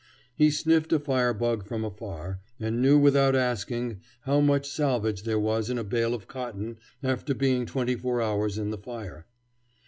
[0.33, 5.69] He sniffed a firebug from afar, and knew without asking how much salvage there was
[5.69, 9.27] in a bale of cotton after being twenty four hours in the fire.